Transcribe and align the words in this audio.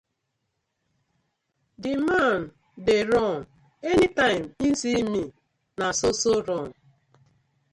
Di 1.83 1.93
man 2.07 2.39
dey 2.85 3.03
run 3.11 3.37
anytime 3.91 4.43
im 4.65 4.73
see 4.81 5.01
mi 5.11 5.23
no 5.79 5.87
so 5.99 6.09
so 6.21 6.31
run. 6.47 6.67